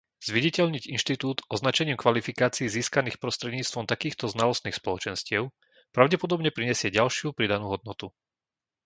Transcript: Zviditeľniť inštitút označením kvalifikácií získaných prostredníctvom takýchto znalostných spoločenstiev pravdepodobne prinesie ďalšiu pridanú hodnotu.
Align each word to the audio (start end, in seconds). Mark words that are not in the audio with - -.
Zviditeľniť 0.27 0.83
inštitút 0.95 1.37
označením 1.55 1.93
kvalifikácií 2.03 2.65
získaných 2.77 3.17
prostredníctvom 3.23 3.83
takýchto 3.93 4.25
znalostných 4.35 4.73
spoločenstiev 4.81 5.43
pravdepodobne 5.95 6.49
prinesie 6.57 6.89
ďalšiu 6.99 7.27
pridanú 7.39 7.65
hodnotu. 7.73 8.07